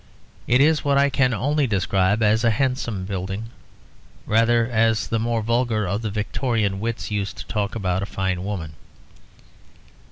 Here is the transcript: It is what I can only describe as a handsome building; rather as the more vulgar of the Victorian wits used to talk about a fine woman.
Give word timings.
It 0.47 0.61
is 0.61 0.83
what 0.83 0.97
I 0.97 1.11
can 1.11 1.31
only 1.31 1.67
describe 1.67 2.23
as 2.23 2.43
a 2.43 2.49
handsome 2.49 3.05
building; 3.05 3.51
rather 4.25 4.65
as 4.65 5.07
the 5.07 5.19
more 5.19 5.43
vulgar 5.43 5.85
of 5.87 6.01
the 6.01 6.09
Victorian 6.09 6.79
wits 6.79 7.11
used 7.11 7.37
to 7.37 7.45
talk 7.45 7.75
about 7.75 8.01
a 8.01 8.07
fine 8.07 8.43
woman. 8.43 8.73